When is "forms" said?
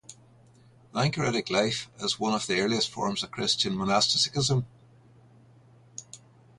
2.89-3.21